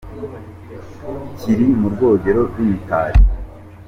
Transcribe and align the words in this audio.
Kiri 1.37 1.65
mo 1.79 1.85
urwogere 1.87 2.39
rw’imitari. 2.49 3.17